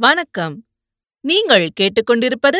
[0.00, 0.66] வணக்கம்.
[1.20, 2.58] நீங்கள் கேட்டுக்கொண்டிருப்பது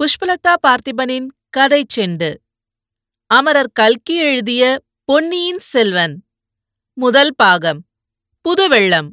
[0.00, 2.34] புஷ்பலதா பார்த்திபனின் கதை செண்டு.
[3.26, 6.24] அமரர் கல்கி எழுதிய பொன்னியின் செல்வன்.
[6.92, 7.86] முதல் பாகம்
[8.40, 9.08] புதுவெள்ளம்.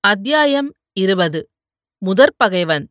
[0.00, 1.50] அத்தியாயம் இருபது
[2.06, 2.84] முதற்பகைவன்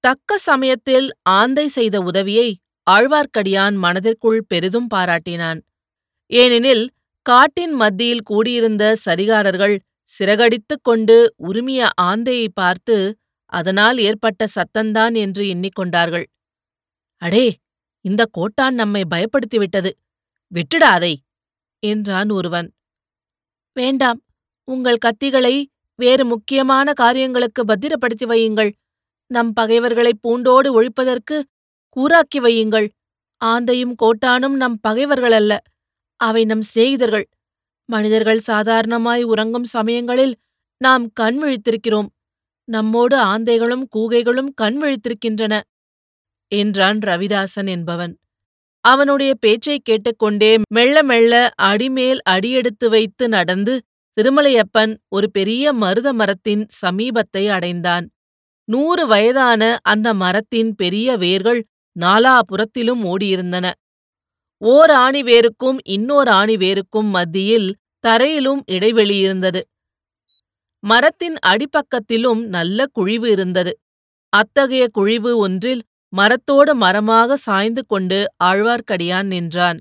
[0.00, 5.60] தக்க சமயத்தில் ஆந்தை செய்த உதவியை ஆழ்வார்க்கடியான் மனதிற்குள் பெரிதும் பாராட்டினான்.
[6.26, 6.95] ஏனெனில்
[7.26, 12.96] காட்டின் மத்தியில் கூடியிருந்த சரிகாரர்கள் சிறகடித்துக் கொண்டு உருமிய ஆந்தையை பார்த்து
[13.52, 16.26] அதனால் ஏற்பட்ட சத்தந்தான் என்று எண்ணிக்கொண்டார்கள்.
[17.22, 17.46] அடே
[18.04, 19.90] இந்த கோட்டான் நம்மை பயப்படுத்திவிட்டது.
[20.52, 21.12] விட்டுடாதை
[21.82, 22.68] என்றான் ஒருவன்.
[23.76, 24.20] வேண்டாம்
[24.68, 25.54] உங்கள் கத்திகளை
[25.98, 28.72] வேறு முக்கியமான காரியங்களுக்கு பத்திரப்படுத்தி வையுங்கள்.
[29.30, 31.36] நம் பகைவர்களை பூண்டோடு ஒழிப்பதற்கு
[31.96, 32.88] கூறாக்கி வையுங்கள்.
[33.44, 35.54] ஆந்தையும் கோட்டானும் நம் பகைவர்களல்ல.
[36.16, 37.24] அவை நம் சிநேகிதர்கள்.
[37.84, 40.36] மனிதர்கள் சாதாரணமாய் உறங்கும் சமயங்களில்
[40.78, 42.06] நாம் கண் விழித்திருக்கிறோம்.
[42.64, 45.60] நம்மோடு ஆந்தைகளும் கூகைகளும் கண் விழித்திருக்கின்றன.
[46.48, 48.18] என்றான் ரவிதாசன் என்பவன்.
[48.80, 53.82] அவனுடைய பேச்சைக் கேட்டுக்கொண்டே மெல்ல மெல்ல அடிமேல் அடியெடுத்து வைத்து நடந்து
[54.16, 58.10] திருமலையப்பன் ஒரு பெரிய மருத மரத்தின் சமீபத்தை அடைந்தான்.
[58.64, 61.64] நூறு வயதான அந்த மரத்தின் பெரிய வேர்கள்
[62.00, 63.70] நாலாபுறத்திலும் ஓடியிருந்தன.
[64.62, 67.68] ஓர் ஆணிவேருக்கும் இன்னோர் ஆணிவேருக்கும் மத்தியில்
[68.04, 69.60] தரையிலும் இடைவெளி இருந்தது.
[70.84, 73.72] மரத்தின் அடிப்பக்கத்திலும் நல்ல குழிவு இருந்தது.
[74.32, 75.82] அத்தகைய குழிவு ஒன்றில்
[76.12, 79.78] மரத்தோடு மரமாக சாய்ந்து கொண்டு ஆழ்வார்க்கடியான் நின்றான்.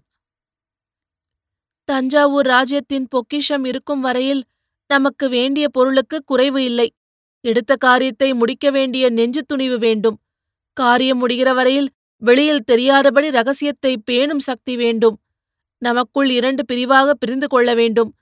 [1.89, 4.43] தஞ்சாவூர் ராஜ்யத்தின் பொக்கிஷம் இருக்கும் வரையில்
[4.89, 6.87] நமக்கு வேண்டிய பொருளுக்கு குறைவு இல்லை.
[7.41, 10.17] எடுத்த காரியத்தை முடிக்க வேண்டிய நெஞ்சு துணிவு வேண்டும்.
[10.77, 15.19] காரியம் முடிகிற வரையில் வெளியில் தெரியாதபடி ரகசியத்தை பேணும் சக்தி வேண்டும்.
[15.77, 18.16] நமக்குள் இரண்டு பிரிவாக பிரிந்து கொள்ள வேண்டும்.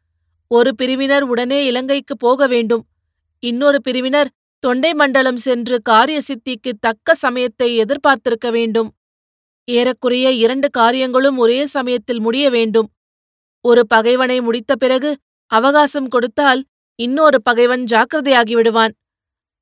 [0.47, 2.87] ஒரு பிரிவினர் உடனே இலங்கைக்கு போக வேண்டும்.
[3.39, 8.89] இன்னொரு பிரிவினர் தொண்டை மண்டலம் சென்று காரிய சித்திக்கு தக்க சமயத்தை எதிர்பார்த்திருக்க வேண்டும்.
[9.63, 12.91] ஏறக்குறைய இரண்டு காரியங்களும் ஒரே சமயத்தில் முடிய வேண்டும்.
[13.61, 15.17] ஒரு பகைவனை முடித்த பிறகு
[15.47, 16.63] அவகாசம் கொடுத்தால்
[16.95, 18.93] இன்னொரு பகைவன் ஜாக்கிரதையாகிவிடுவான்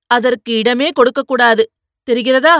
[0.08, 1.64] அதற்கு இடமே கொடுக்கக்கூடாது
[2.08, 2.56] தெரிகிறதா?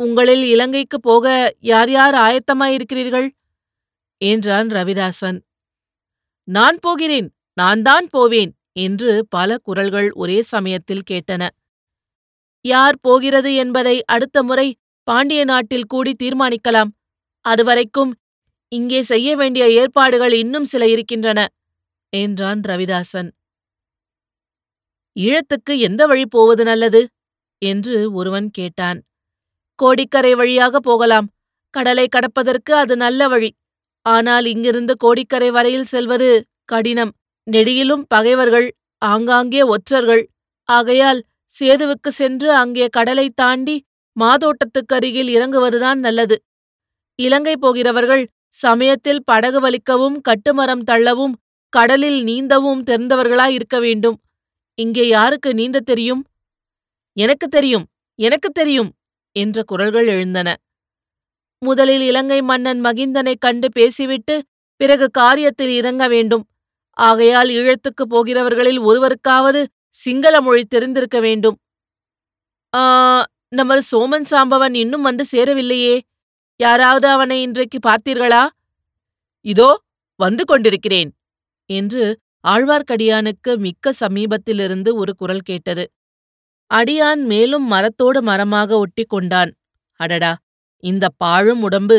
[0.00, 3.28] உங்களில் இலங்கைக்கு போக யார் யார் ஆயத்தமாயிருக்கிறீர்கள்?
[4.20, 5.38] என்றான் ரவிதாசன்.
[6.48, 11.42] நான் போகிறேன் நான் தான் போவேன் என்று பல குரல்கள் ஒரே சமயத்தில் கேட்டன.
[12.64, 14.68] யார் போகிறது என்பதை அடுத்த முறை
[15.02, 16.90] பாண்டிய நாட்டில் கூடி தீர்மானிக்கலாம்.
[17.44, 18.12] அதுவரைக்கும்
[18.72, 21.40] இங்கே செய்ய வேண்டிய ஏற்பாடுகள் இன்னும் சில இருக்கின்றன
[22.12, 23.28] என்றான் ரவிதாசன்.
[25.16, 27.02] ஈழத்துக்கு எந்த வழி போவது நல்லது?
[27.62, 28.98] என்று ஒருவன் கேட்டான்.
[29.78, 31.26] கோடிக்கரை வழியாக போகலாம்.
[31.74, 33.50] கடலை கடப்பதற்கு அது நல்ல வழி.
[34.06, 36.28] ஆனால் இங்கிருந்து கோடிக்கரை வரையில் செல்வது
[36.64, 37.12] கடினம்.
[37.46, 38.68] நெடியிலும் பகைவர்கள்
[39.02, 40.22] ஆங்காங்கே ஒற்றர்கள்.
[40.68, 41.20] ஆகையால்
[41.50, 43.76] சேதுவுக்கு சென்று அங்கே கடலை தாண்டி
[44.16, 46.36] மாதோட்டத்துக்கருகில் இறங்குவதுதான் நல்லது.
[47.18, 51.34] இலங்கை போகிறவர்கள் சமயத்தில் படகு வலிக்கவும் கட்டுமரம் தள்ளவும்
[51.72, 54.18] கடலில் நீந்தவும் தெரிந்தவர்களாயிருக்க வேண்டும்.
[54.78, 56.22] இங்கே யாருக்கு நீந்த தெரியும்?
[57.16, 57.86] எனக்கு தெரியும்
[58.18, 58.90] எனக்கு தெரியும்.
[59.36, 60.48] என்ற குரல்கள் எழுந்தன.
[61.62, 64.34] முதலில் இலங்கை மன்னன் மகிந்தனைக் கண்டு பேசிவிட்டு
[64.80, 66.44] பிறகு காரியத்தில் இறங்க வேண்டும்.
[66.96, 71.56] ஆகையால் ஈழத்துக்குப் போகிறவர்களில் ஒருவருக்காவது சிங்கள மொழி தெரிந்திருக்க வேண்டும்.
[72.74, 72.82] ஆ
[73.48, 76.00] நமது சோமன் சாம்பவன் இன்னும் வந்து சேரவில்லையே.
[76.60, 78.42] யாராவது அவனை இன்றைக்கு பார்த்தீர்களா?
[79.44, 79.70] இதோ
[80.20, 81.10] வந்து கொண்டிருக்கிறேன்.
[81.70, 82.18] என்று
[82.48, 85.84] ஆழ்வார்க்கடியானுக்கு மிக்க சமீபத்திலிருந்து ஒரு குரல் கேட்டது.
[86.70, 89.50] அடியான் மேலும் மரத்தோடு மரமாக ஒட்டி கொண்டான்.
[90.00, 90.32] அடடா
[90.84, 91.98] இந்த பாழும் உடம்பு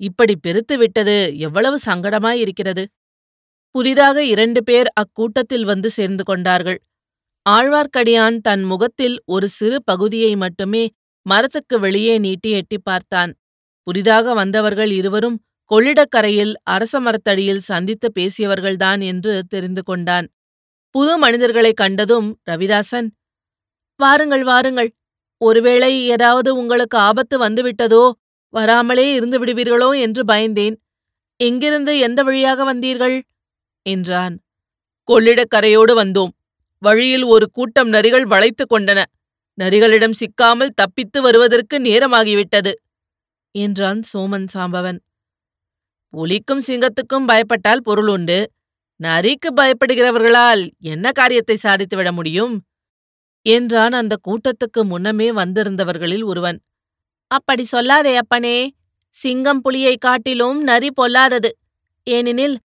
[0.00, 2.84] இப்படி பெருத்து விட்டது எவ்வளவு சங்கடமாயிருக்கிறது
[3.74, 6.78] புதிதாக இரண்டு பேர் அக்கூட்டத்தில் வந்து சேர்ந்து கொண்டார்கள்.
[7.50, 10.90] ஆழ்வார்க்கடியான் தன் முகத்தில் ஒரு சிறு பகுதியை மட்டுமே
[11.26, 13.32] மரத்துக்கு வெளியே நீட்டி எட்டி பார்த்தான்.
[13.86, 15.38] புதிதாக வந்தவர்கள் இருவரும்
[15.70, 20.26] கொள்ளிடக்கரையில் அரச மரத்தடியில் சந்தித்து பேசியவர்கள்தான் என்று தெரிந்து கொண்டான்.
[20.94, 23.08] புது மனிதர்களைக் கண்டதும் ரவிதாசன்
[24.04, 24.90] வாருங்கள் வாருங்கள்.
[25.40, 28.04] ஒருவேளை ஏதாவது உங்களுக்கு ஆபத்து வந்துவிட்டதோ
[28.54, 30.76] வராமலே இருந்து விடுவீர்களோ என்று பயந்தேன்.
[31.40, 33.16] எங்கிருந்து எந்த வழியாக வந்தீர்கள்?
[33.86, 34.34] என்றான்.
[35.08, 36.32] கொள்ளிடக்கரையோடு வந்தோம்.
[36.82, 39.00] வழியில் ஒரு கூட்டம் நரிகள் வளைத்து கொண்டன.
[39.58, 42.72] நரிகளிடம் சிக்காமல் தப்பித்து வருவதற்கு நேரமாகிவிட்டது
[43.54, 44.98] என்றான் சோமன் சாம்பவன்.
[46.14, 48.38] புலிக்கும் சிங்கத்துக்கும் பயப்பட்டால் பொருள் உண்டு.
[49.00, 52.54] நரிக்கு பயப்படுகிறவர்களால் என்ன காரியத்தை சாதித்துவிட முடியும்?
[53.46, 56.58] என்றான் அந்த கூட்டத்துக்கு முன்னமே வந்திருந்தவர்களில் ஒருவன்.
[57.26, 58.72] அப்படி சொல்லாதே அப்பனே
[59.10, 61.50] சிங்கம் புலியை காட்டிலும் நரி பொல்லாதது.
[62.06, 62.56] ஏனெனில்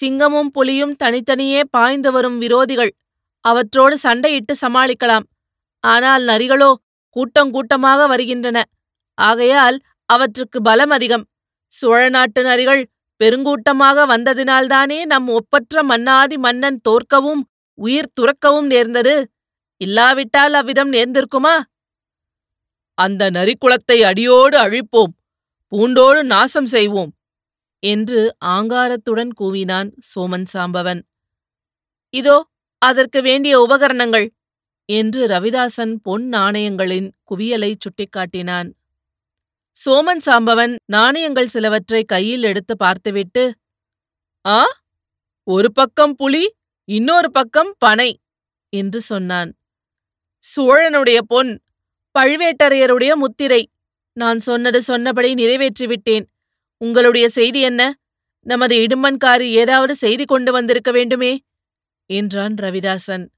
[0.00, 2.92] சிங்கமும் புலியும் தனித்தனியே பாய்ந்து வரும் விரோதிகள்.
[3.40, 5.26] அவற்றோடு சண்டையிட்டு சமாளிக்கலாம்.
[5.80, 6.74] ஆனால் நரிகளோ
[7.10, 8.58] கூட்டம் கூட்டமாக வருகின்றன.
[9.14, 11.24] ஆகையால் அவற்றுக்கு பலம் அதிகம்.
[11.68, 12.82] சோழ நாட்டு நரிகள்
[13.20, 17.42] பெருங்கூட்டமாக வந்ததினால்தானே நம் ஒப்பற்ற மன்னாதி மன்னன் தோற்கவும்
[17.74, 19.14] உயிர் துறக்கவும் நேர்ந்தது.
[19.80, 21.54] இல்லாவிட்டால் அவ்விதம் நேர்ந்திருக்குமா?
[22.98, 25.12] அந்த நரிக்குளத்தை அடியோடு அழிப்போம்
[25.72, 27.12] பூண்டோடு நாசம் செய்வோம்
[27.82, 28.20] என்று
[28.56, 31.00] ஆங்காரத்துடன் கூவினான் சோமன் சாம்பவன்.
[32.14, 32.36] இதோ
[32.82, 34.26] அதற்கு வேண்டிய உபகரணங்கள்
[34.88, 38.68] என்று ரவிதாசன் பொன் நாணயங்களின் குவியலை சுட்டிக்காட்டினான்.
[39.76, 43.44] சோமன் சாம்பவன் நாணயங்கள் சிலவற்றை கையில் எடுத்து பார்த்துவிட்டு
[44.44, 44.60] ஆ
[45.46, 46.44] ஒரு பக்கம் புலி
[46.88, 48.10] இன்னொரு பக்கம் பனை
[48.72, 49.50] என்று சொன்னான்.
[50.56, 51.62] சோழனுடைய பொன்
[52.18, 53.70] பழுவேட்டரையருடைய முத்திரை.
[54.12, 56.24] நான் சொன்னது சொன்னபடி நிறைவேற்றிவிட்டேன்.
[56.76, 57.94] உங்களுடைய செய்தி என்ன?
[58.40, 61.40] நமது இடுமன்காரி ஏதாவது செய்தி கொண்டு வந்திருக்க வேண்டுமே?
[62.06, 63.28] என்றான் ரவிதாசன்.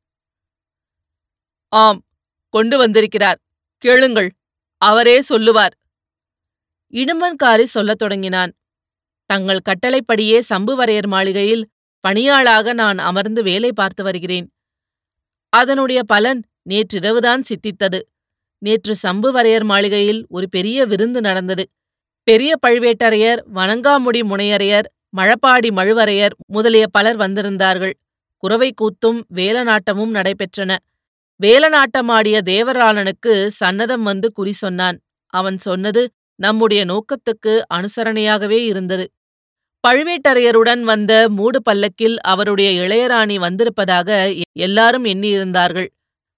[1.69, 2.05] ஆம்
[2.49, 3.39] கொண்டு வந்திருக்கிறார்.
[3.77, 4.31] கேளுங்கள்
[4.77, 5.77] அவரே சொல்லுவார்.
[6.93, 8.53] இடுமன்காரி சொல்லத் தொடங்கினான்.
[9.27, 11.71] தங்கள் கட்டளைப்படியே சம்புவரையர் மாளிகையில்
[12.09, 14.53] பணியாளாக நான் அமர்ந்து வேலை பார்த்து வருகிறேன்.
[15.49, 18.01] அதனுடைய பலன் நேற்றிரவுதான் சித்தித்தது.
[18.59, 21.65] நேற்று சம்புவரையர் மாளிகையில் ஒரு பெரிய விருந்து நடந்தது.
[22.23, 27.93] பெரிய பழுவேட்டரையர் வணங்காமுடி முனையரையர் மழப்பாடி மழுவரையர் முதலிய பலர் வந்திருந்தார்கள்.
[28.37, 30.77] குறவை கூத்தும் வேலநாட்டமும் நடைபெற்றன.
[31.41, 34.99] வேலநாட்டமாடிய தேவராளனுக்கு சன்னதம் வந்து குறி சொன்னான்.
[35.27, 39.11] அவன் சொன்னது நம்முடைய நோக்கத்துக்கு அனுசரணையாகவே இருந்தது.
[39.89, 45.87] பழுவேட்டரையருடன் வந்த மூடு பல்லக்கில் அவருடைய இளையராணி வந்திருப்பதாக எல்லாரும் எண்ணியிருந்தார்கள்.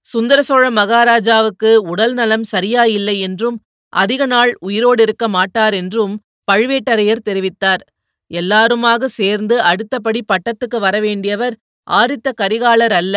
[0.08, 3.56] சுந்தர சோழ மகாராஜாவுக்கு உடல் நலம் சரியாயில்லை என்றும்
[3.92, 6.14] அதிக நாள் உயிரோடு இருக்க மாட்டார் என்றும்
[6.48, 7.82] பழுவேட்டரையர் தெரிவித்தார்.
[8.30, 11.54] எல்லாருமாக சேர்ந்து அடுத்தபடி பட்டத்துக்கு வரவேண்டியவர்
[11.88, 13.16] ஆரித்த கரிகாலர் அல்ல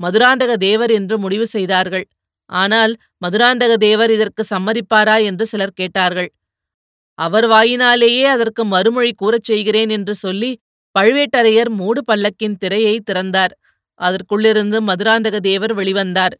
[0.00, 2.06] மதுராந்தக தேவர் என்று முடிவு செய்தார்கள்.
[2.50, 2.92] ஆனால்
[3.24, 6.30] மதுராந்தக தேவர் இதற்கு சம்மதிப்பாரா என்று சிலர் கேட்டார்கள்.
[7.18, 10.50] அவர் வாயினாலேயே அதற்கு மறுமொழி கூறச் செய்கிறேன் என்று சொல்லி
[10.94, 13.52] பழுவேட்டரையர் மூடு பல்லக்கின் திரையை திறந்தார்.
[14.00, 16.34] அதற்குள்ளிருந்து மதுராந்தக தேவர் வெளிவந்தார்.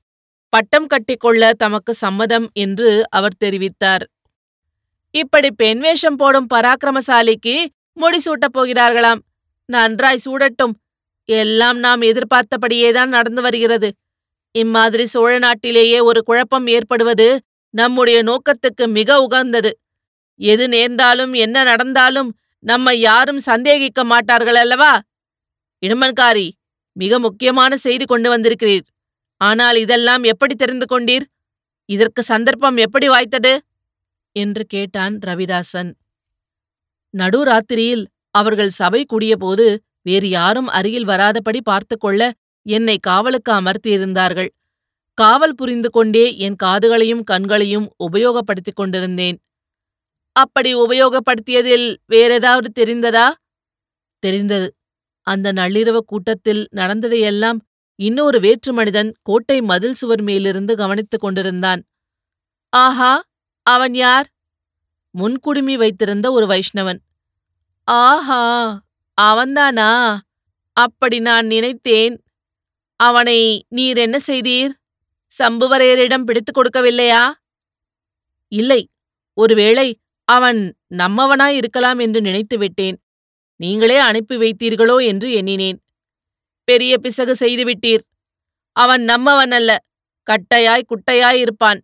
[0.49, 4.05] பட்டம் கட்டிக்கொள்ள தமக்கு சம்மதம் என்று அவர் தெரிவித்தார்.
[5.11, 7.67] இப்படி பெண் வேஷம் போடும் பராக்கிரமசாலிக்கு
[8.01, 9.21] முடிசூட்டப் போகிறார்களாம்.
[9.65, 10.75] நன்றாய் சூடட்டும்.
[11.25, 13.93] எல்லாம் நாம் எதிர்பார்த்தபடியேதான் நடந்து வருகிறது.
[14.53, 17.41] இம்மாதிரி சோழ நாட்டிலேயே ஒரு குழப்பம் ஏற்படுவது
[17.75, 19.79] நம்முடைய நோக்கத்துக்கு மிக உகந்தது.
[20.41, 25.01] எது நேர்ந்தாலும் என்ன நடந்தாலும் நம்மை யாரும் சந்தேகிக்க மாட்டார்கள் அல்லவா?
[25.87, 26.51] இடுமன்காரி
[27.03, 28.87] மிக முக்கியமான செய்தி கொண்டு வந்திருக்கிறீர்.
[29.41, 31.27] ஆனால் இதெல்லாம் எப்படி தெரிந்து கொண்டீர்?
[31.89, 33.53] இதற்கு சந்தர்ப்பம் எப்படி வாய்த்தது?
[34.37, 35.91] என்று கேட்டான் ரவிதாசன்.
[37.15, 38.05] நடுராத்திரியில்
[38.35, 39.67] அவர்கள் சபை கூடியபோது
[40.03, 42.31] வேறு யாரும் அருகில் வராதபடி பார்த்து கொள்ள
[42.67, 44.51] என்னை காவலுக்கு அமர்த்தியிருந்தார்கள்.
[45.19, 49.39] காவல் புரிந்து கொண்டே என் காதுகளையும் கண்களையும் உபயோகப்படுத்திக் கொண்டிருந்தேன்.
[50.37, 53.27] அப்படி உபயோகப்படுத்தியதில் வேறேதாவது தெரிந்ததா?
[54.23, 54.69] தெரிந்தது.
[55.23, 57.59] அந்த நள்ளிரவு கூட்டத்தில் நடந்ததையெல்லாம்
[57.99, 61.85] இன்னொரு வேற்று மனிதன் கோட்டை மதில் சுவர் மேலிருந்து கவனித்துக் கொண்டிருந்தான்.
[62.69, 63.23] ஆஹா
[63.63, 64.29] அவன் யார்?
[65.19, 66.99] முன்குடுமி வைத்திருந்த ஒரு வைஷ்ணவன்.
[67.85, 68.43] ஆஹா
[69.21, 70.19] அவன்தானா?
[70.73, 72.23] அப்படி நான் நினைத்தேன்.
[72.97, 74.73] அவனை நீர் என்ன செய்தீர்?
[75.39, 77.31] சம்புவரையரிடம் பிடித்துக் கொடுக்கவில்லையா?
[78.49, 78.89] இல்லை
[79.35, 82.97] ஒருவேளை அவன் நம்மவனாய் இருக்கலாம் என்று நினைத்து விட்டேன்
[83.61, 85.79] நீங்களே அனுப்பி வைத்தீர்களோ என்று எண்ணினேன்.
[86.69, 88.05] பெரிய பிசகு செய்துவிட்டீர்.
[88.77, 89.71] அவன் நம்மவன் அல்ல
[90.27, 91.81] கட்டையாய் குட்டையாயிருப்பான்.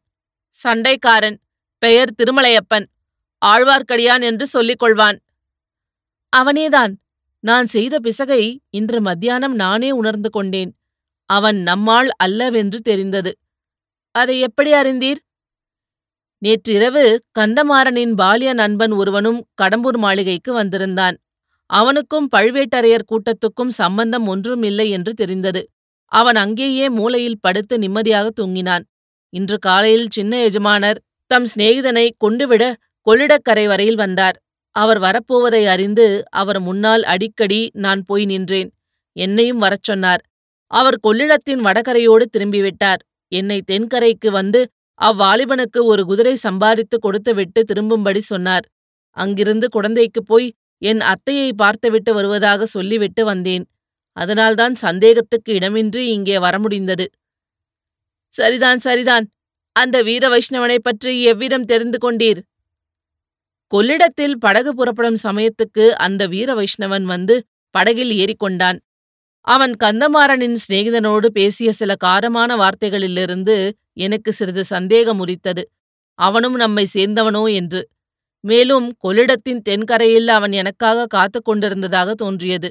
[0.55, 1.37] சண்டைக்காரன்
[1.83, 2.87] பெயர் திருமலையப்பன்
[3.43, 5.19] ஆழ்வார்க்கடியான் என்று சொல்லிக் கொள்வான்
[6.33, 6.93] அவனேதான்
[7.45, 10.71] நான் செய்த பிசகை இன்று மத்தியானம் நானே உணர்ந்து கொண்டேன்.
[11.31, 13.33] அவன் நம்மாள் அல்லவென்று தெரிந்தது.
[14.15, 15.21] அதை எப்படி அறிந்தீர்?
[16.43, 17.05] நேற்றிரவு
[17.39, 21.17] கந்தமாறனின் பாலிய நண்பன் ஒருவனும் கடம்பூர் மாளிகைக்கு வந்திருந்தான்.
[21.71, 25.63] அவனுக்கும் பழுவேட்டரையர் கூட்டத்துக்கும் சம்பந்தம் ஒன்றும் இல்லை என்று தெரிந்தது.
[26.13, 28.85] அவன் அங்கேயே மூலையில் படுத்து நிம்மதியாக தூங்கினான்.
[29.33, 30.99] இன்று காலையில் சின்ன எஜமானர்
[31.31, 32.65] தம் சிநேகிதனை கொண்டுவிட
[33.07, 34.37] கொள்ளிடக்கரை வரையில் வந்தார்.
[34.77, 38.71] அவர் வரப்போவதை அறிந்து அவர் முன்னால் அடிக்கடி நான் போய் நின்றேன்.
[39.17, 40.23] என்னையும் வரச் சொன்னார்.
[40.71, 43.01] அவர் கொள்ளிடத்தின் வடகரையோடு திரும்பிவிட்டார்.
[43.33, 44.61] என்னை தென்கரைக்கு வந்து
[45.01, 48.65] அவ்வாலிபனுக்கு ஒரு குதிரை சம்பாதித்து கொடுத்துவிட்டு திரும்பும்படி சொன்னார்.
[49.17, 50.49] அங்கிருந்து குழந்தைக்குப் போய்
[50.83, 53.65] என் அத்தையை பார்த்துவிட்டு வருவதாக சொல்லிவிட்டு வந்தேன்.
[54.17, 57.07] அதனால்தான் சந்தேகத்துக்கு இடமின்றி இங்கே வர முடிந்தது
[58.33, 59.27] சரிதான் சரிதான்.
[59.77, 62.41] அந்த வீர வைஷ்ணவனைப் பற்றி எவ்விதம் தெரிந்து கொண்டீர்?
[63.73, 67.37] கொள்ளிடத்தில் படகு புறப்படும் சமயத்துக்கு அந்த வீர வைஷ்ணவன் வந்து
[67.75, 68.79] படகில் ஏறிக்கொண்டான்.
[69.47, 73.57] அவன் கந்தமாறனின் சிநேகிதனோடு பேசிய சில காரமான வார்த்தைகளிலிருந்து
[73.99, 75.63] எனக்கு சிறிது சந்தேகம் உரித்தது
[76.19, 77.81] அவனும் நம்மை சேர்ந்தவனோ என்று.
[78.47, 82.69] மேலும் கொள்ளிடத்தின் தென்கரையில் அவன் எனக்காக காத்து கொண்டிருந்ததாக தோன்றியது.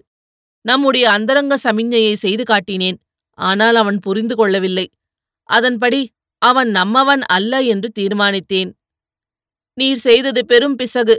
[0.65, 2.98] நம்முடைய அந்தரங்க சமிஞ்ஞையை செய்து காட்டினேன்.
[3.38, 4.86] ஆனால் அவன் புரிந்து கொள்ளவில்லை.
[5.50, 6.01] அதன்படி
[6.41, 8.72] அவன் நம்மவன் அல்ல என்று தீர்மானித்தேன்.
[9.77, 11.15] நீர் செய்தது பெரும் பிசகு.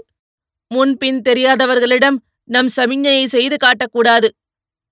[0.70, 4.28] முன்பின் தெரியாதவர்களிடம் நம் சமிஞ்ஞையை செய்து காட்டக்கூடாது.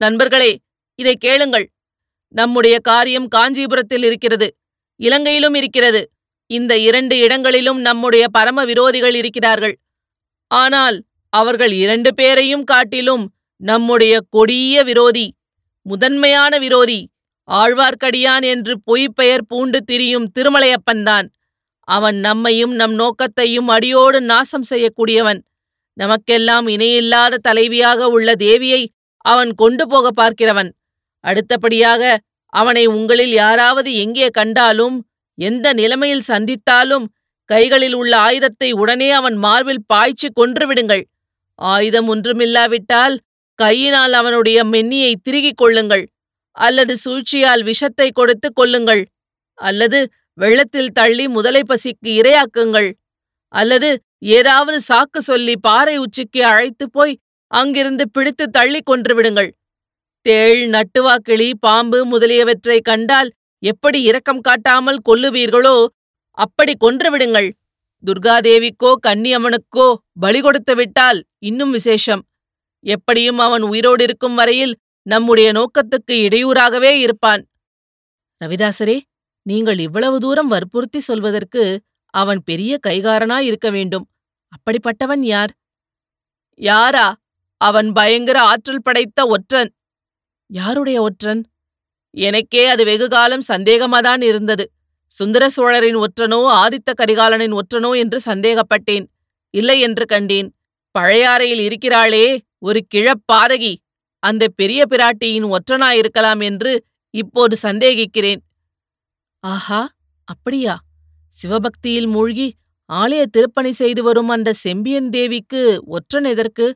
[0.01, 0.53] நண்பர்களே
[0.99, 1.67] இதை கேளுங்கள்.
[2.35, 4.49] நம்முடைய காரியம் காஞ்சிபுரத்தில் இருக்கிறது.
[5.01, 6.03] இலங்கையிலும் இருக்கிறது.
[6.51, 9.77] இந்த இரண்டு இடங்களிலும் நம்முடைய பரம விரோதிகள் இருக்கிறார்கள்.
[10.51, 10.97] ஆனால்
[11.33, 13.25] அவர்கள் இரண்டு பேரையும் காட்டிலும்
[13.61, 15.27] நம்முடைய கொடிய விரோதி
[15.83, 17.01] முதன்மையான விரோதி
[17.49, 21.27] ஆழ்வார்க்கடியான் என்று பொய்ப்பெயர் பூண்டு திரியும் திருமலையப்பன்தான்
[21.89, 25.41] அவன் நம்மையும் நம் நோக்கத்தையும் அடியோடு நாசம் செய்யக்கூடியவன்.
[25.93, 28.83] நமக்கெல்லாம் இணையில்லாத தலைவியாக உள்ள தேவியை
[29.25, 30.71] அவன் கொண்டு போக பார்க்கிறவன்.
[31.25, 32.03] அடுத்தபடியாக
[32.53, 34.97] அவனை உங்களில் யாராவது எங்கே கண்டாலும்
[35.39, 37.07] எந்த நிலைமையில் சந்தித்தாலும்
[37.51, 41.05] கைகளில் உள்ள ஆயுதத்தை உடனே அவன் மார்பில் பாய்ச்சி கொன்றுவிடுங்கள்
[41.59, 43.15] ஆயுதம் ஒன்றுமில்லாவிட்டால்
[43.55, 46.05] கையினால் அவனுடைய மென்னியை திருகிக் கொள்ளுங்கள்.
[46.57, 49.03] அல்லது சூழ்ச்சியால் விஷத்தை கொடுத்து கொல்லுங்கள்
[49.59, 49.99] அல்லது
[50.35, 52.89] வெள்ளத்தில் தள்ளி முதலை பசிக்கு இரையாக்குங்கள்.
[53.49, 57.15] அல்லது ஏதாவது சாக்கு சொல்லி பாறை உச்சிக்கு அழைத்து போய்
[57.51, 59.51] அங்கிருந்து பிடித்து தள்ளி கொன்று விடுங்கள்.
[60.27, 63.31] தேள் நட்டுவாக்கிளி பாம்பு முதலியவற்றை கண்டால்
[63.65, 65.77] எப்படி இரக்கம் காட்டாமல் கொல்லுவீர்களோ
[66.39, 67.49] அப்படி கொன்றுவிடுங்கள்.
[68.05, 69.87] துர்காதேவிக்கோ கன்னியம்மனுக்கோ
[70.21, 72.23] பலி கொடுத்து விட்டால் இன்னும் விசேஷம்.
[72.87, 74.75] எப்படியும் அவன் உயிரோடு இருக்கும் வரையில்
[75.07, 77.43] நம்முடைய நோக்கத்துக்கு இடையூறாகவே இருப்பான்.
[78.41, 78.97] ரவிதாசரே
[79.43, 81.63] நீங்கள் இவ்வளவு தூரம் வற்புறுத்தி சொல்வதற்கு
[82.15, 84.07] அவன் பெரிய கைகாரனாய் இருக்க வேண்டும்.
[84.55, 85.53] அப்படிப்பட்டவன் யார்?
[86.61, 87.07] யாரா?
[87.61, 89.71] அவன் பயங்கர ஆற்றல் படைத்த ஒற்றன்.
[90.51, 91.43] யாருடைய ஒற்றன்?
[92.17, 94.71] எனக்கே அது வெகுகாலம் சந்தேகமாதான் இருந்தது.
[95.07, 99.07] சுந்தர சோழரின் ஒற்றனோ ஆதித்த கரிகாலனின் ஒற்றனோ என்று சந்தேகப்பட்டேன்.
[99.51, 100.55] இல்லை என்று கண்டேன்.
[100.99, 103.75] பழையாறையில் இருக்கிறாளே ஒரு கிழப்பாதகி
[104.19, 106.73] அந்த பெரிய பிராட்டியின் ஒற்றனாயிருக்கலாம் என்று
[107.11, 108.41] இப்போது சந்தேகிக்கிறேன்.
[109.45, 109.89] ஆஹா
[110.25, 110.75] அப்படியா?
[111.33, 112.55] சிவபக்தியில் மூழ்கி
[112.93, 116.67] ஆலய திருப்பணி செய்து வரும் அந்த செம்பியன் தேவிக்கு ஒற்றன் எதற்கு?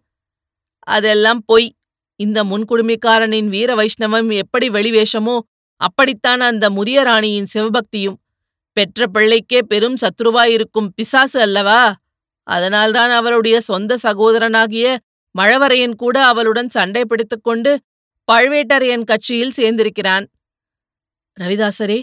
[0.78, 1.77] அதெல்லாம் பொய்.
[2.20, 5.38] இந்த முன்குடுமிக்காரனின் வீர வைஷ்ணவம் எப்படி வெளிவேஷமோ
[5.76, 8.18] அப்படித்தான் அந்த முதிய ராணியின் சிவபக்தியும்.
[8.72, 11.94] பெற்ற பிள்ளைக்கே பெரும் சத்ருவாயிருக்கும் பிசாசு அல்லவா?
[12.42, 14.96] அதனால்தான் அவளுடைய சொந்த சகோதரனாகிய
[15.38, 17.80] மழவரையன் கூட அவளுடன் சண்டை பிடித்துக்கொண்டு
[18.32, 20.26] பழுவேட்டரையன் கட்சியில் சேர்ந்திருக்கிறான்.
[21.40, 22.02] ரவிதாசரே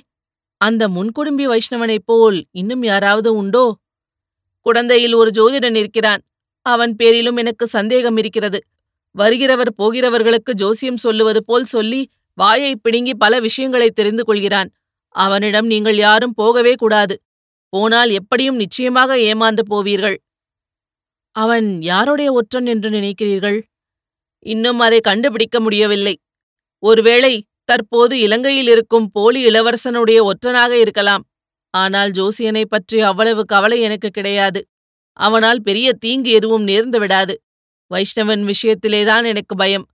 [0.57, 3.65] அந்த முன்குடும்பி வைஷ்ணவனைப் போல் இன்னும் யாராவது உண்டோ?
[4.61, 6.21] குடந்தையில் ஒரு ஜோதிடன் இருக்கிறான்.
[6.61, 8.59] அவன் பேரிலும் எனக்கு சந்தேகம் இருக்கிறது.
[9.15, 12.01] வருகிறவர் போகிறவர்களுக்கு ஜோசியம் சொல்லுவது போல் சொல்லி
[12.33, 14.69] வாயை பிடுங்கி பல விஷயங்களை தெரிந்து கொள்கிறான்.
[15.09, 17.15] அவனிடம் நீங்கள் யாரும் போகவே கூடாது.
[17.69, 20.17] போனால் எப்படியும் நிச்சயமாக ஏமாந்து போவீர்கள்.
[21.31, 23.59] அவன் யாருடைய ஒற்றன் என்று நினைக்கிறீர்கள்?
[24.45, 26.15] இன்னும் அதை கண்டுபிடிக்க முடியவில்லை.
[26.83, 31.23] ஒருவேளை தற்போது இலங்கையில் இருக்கும் போலி இளவரசனுடைய ஒற்றனாக இருக்கலாம்.
[31.73, 34.61] ஆனால் ஜோசியனை பற்றி அவ்வளவு கவலை எனக்கு கிடையாது.
[35.19, 37.35] அவனால் பெரிய தீங்கு எதுவும் நேர்ந்து விடாது.
[37.93, 39.87] வைஷ்ணவன் விஷயத்திலேதான் எனக்கு பயம்.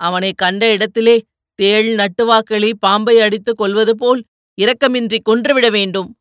[0.00, 1.22] அவனை கண்ட இடத்திலே
[1.54, 4.24] தேள் நட்டுவாக்களி பாம்பை அடித்துக் கொள்வது போல்
[4.58, 6.16] இரக்கமின்றி கொன்றுவிட வேண்டும்.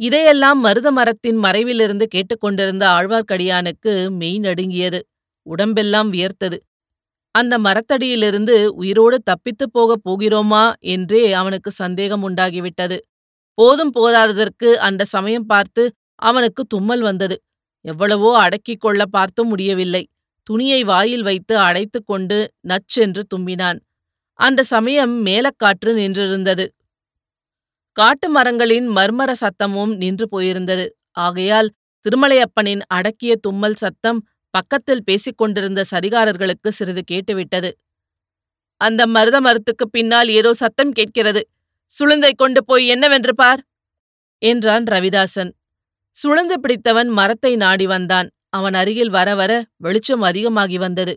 [0.00, 5.00] இதையெல்லாம் மருத மரத்தின் மறைவிலிருந்து கேட்டுக்கொண்டிருந்த ஆழ்வார்க்கடியானுக்கு மெய் நடுங்கியது.
[5.42, 6.58] உடம்பெல்லாம் வியர்த்தது.
[7.34, 12.98] அந்த மரத்தடியிலிருந்து உயிரோடு தப்பித்துப் போகப் போகிறோமா என்றே அவனுக்கு சந்தேகம் உண்டாகிவிட்டது.
[13.54, 17.36] போதும் போதாததற்கு அந்த சமயம் பார்த்து அவனுக்கு தும்மல் வந்தது.
[17.88, 20.08] எவ்வளவோ அடக்கிக் கொள்ள பார்த்தும் முடியவில்லை.
[20.42, 23.78] துணியை வாயில் வைத்து அடைத்துக் கொண்டு நச்சென்று தும்பினான்.
[24.38, 26.66] அந்த சமயம் மேலக்காற்று நின்றிருந்தது.
[27.92, 30.88] காட்டு மரங்களின் மர்மர சத்தமும் நின்று போயிருந்தது.
[31.12, 31.72] ஆகையால்
[32.04, 37.70] திருமலையப்பனின் அடக்கிய தும்மல் சத்தம் பக்கத்தில் பேசிக் கொண்டிருந்த சரிகாரர்களுக்கு சிறிது கேட்டுவிட்டது.
[38.76, 41.48] அந்த மருத மரத்துக்குப் பின்னால் ஏதோ சத்தம் கேட்கிறது.
[41.98, 43.62] சுளுந்தை கொண்டு போய் என்னவென்று பார்?
[44.38, 45.52] என்றான் ரவிதாசன்.
[46.16, 48.28] சுழந்து பிடித்தவன் மரத்தை நாடி வந்தான்.
[48.48, 51.14] அவன் அருகில் வர வர வெளிச்சம் அதிகமாகி வந்தது.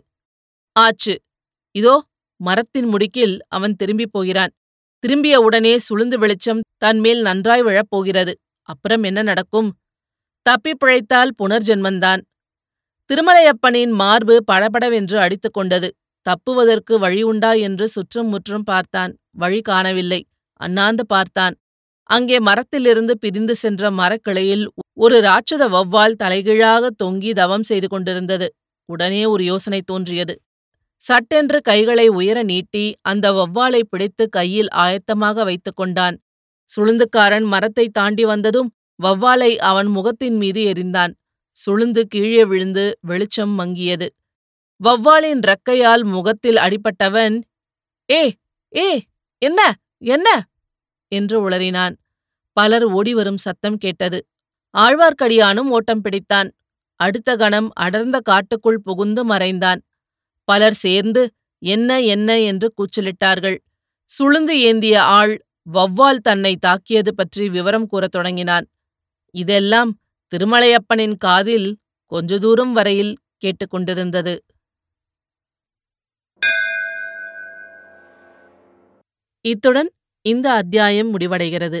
[0.76, 1.14] ஆச்சு.
[1.74, 2.04] இதோ
[2.40, 4.52] மரத்தின் முடுக்கில் அவன் திரும்பிப் போகிறான்.
[4.98, 8.32] திரும்பிய உடனே சுளுந்து வெளிச்சம் தன்மேல் நன்றாய் விழப்போகிறது.
[8.62, 9.70] அப்புறம் என்ன நடக்கும்?
[10.42, 12.22] தப்பிப் பிழைத்தால் புனர்ஜென்மந்தான்.
[13.10, 15.88] திருமலையப்பனின் மார்பு படபடவென்று அடித்துக் கொண்டது.
[16.26, 19.12] தப்புவதற்கு வழி உண்டா என்று சுற்றும் முற்றும் பார்த்தான்.
[19.30, 20.20] வழி காணவில்லை.
[20.60, 21.54] அண்ணாந்து பார்த்தான்.
[22.10, 24.64] அங்கே மரத்திலிருந்து பிரிந்து சென்ற மரக்கிளையில்
[24.96, 28.48] ஒரு ராட்சத வௌவால் தலைகீழாக தொங்கி தவம் செய்து கொண்டிருந்தது.
[28.88, 30.34] உடனே ஒரு யோசனை தோன்றியது.
[31.00, 36.16] சட்டென்று கைகளை உயர நீட்டி அந்த வௌவாலை பிடித்து கையில் ஆயத்தமாக வைத்துக் கொண்டான்.
[36.76, 38.70] சுளுந்துக்காரன் மரத்தை தாண்டி வந்ததும்
[39.02, 41.12] வௌவாலை அவன் முகத்தின் மீது எறிந்தான்
[41.56, 44.06] சுளுந்து கீழே விழுந்து வெளிச்சம் மங்கியது.
[44.80, 47.36] வௌவாலின் ரக்கையால் முகத்தில் அடிபட்டவன்
[48.08, 48.22] ஏ
[48.72, 48.88] ஏ
[49.38, 49.60] என்ன
[49.98, 50.28] என்ன?
[51.08, 51.94] என்று உளறினான்.
[52.56, 54.18] பலர் ஓடிவரும் சத்தம் கேட்டது.
[54.78, 56.50] ஆழ்வார்க்கடியானும் ஓட்டம் பிடித்தான்.
[57.00, 59.82] அடுத்த கணம் அடர்ந்த காட்டுக்குள் புகுந்து மறைந்தான்.
[60.44, 62.40] பலர் சேர்ந்து என்ன என்ன?
[62.40, 63.58] என்று கூச்சலிட்டார்கள்.
[64.10, 68.66] சுளுந்து ஏந்திய ஆள் வௌவால் தன்னை தாக்கியது பற்றி விவரம் கூறத் தொடங்கினான்.
[69.30, 69.98] இதெல்லாம்
[70.32, 74.38] திருமலையப்பனின் காதில் கொஞ்ச தூரம் வரையில் கேட்டுக்கொண்டிருந்தது
[79.44, 79.90] இத்துடன்
[80.22, 81.80] இந்த அத்தியாயம் முடிவடைகிறது.